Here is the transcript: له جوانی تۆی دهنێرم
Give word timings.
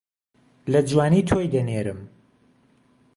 له 0.71 0.79
جوانی 0.89 1.21
تۆی 1.27 1.47
دهنێرم 1.53 1.99